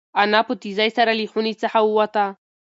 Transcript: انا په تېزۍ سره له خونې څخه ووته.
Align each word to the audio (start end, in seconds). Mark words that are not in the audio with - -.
انا 0.21 0.39
په 0.47 0.53
تېزۍ 0.61 0.89
سره 0.97 1.11
له 1.19 1.25
خونې 1.31 1.53
څخه 1.61 1.79
ووته. 1.83 2.25